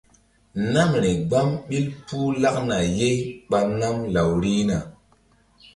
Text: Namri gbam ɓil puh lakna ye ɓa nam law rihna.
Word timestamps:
Namri 0.73 1.11
gbam 1.29 1.49
ɓil 1.67 1.85
puh 2.05 2.29
lakna 2.41 2.77
ye 2.97 3.09
ɓa 3.49 3.59
nam 3.79 3.97
law 4.13 4.31
rihna. 4.41 4.77